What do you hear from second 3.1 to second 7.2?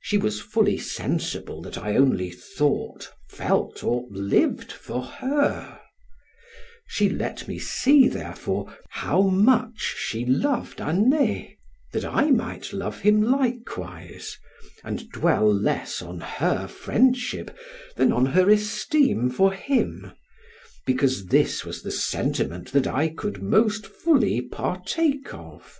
felt, or lived for her; she